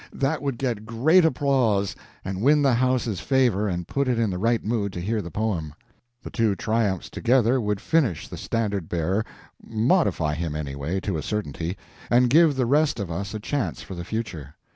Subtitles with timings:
[0.11, 1.95] That would get great applause,
[2.25, 5.29] and win the house's favor and put it in the right mood to hear the
[5.29, 5.75] poem.
[6.23, 11.77] The two triumphs together with finish the Standard Bearer—modify him, anyway, to a certainty,
[12.09, 14.55] and give the rest of us a chance for the future.